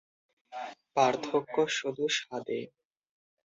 পার্থক্য 0.95 1.55
শুধু 1.69 2.05
স্বাদে। 2.17 2.59